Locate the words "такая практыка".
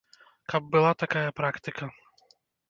1.03-1.91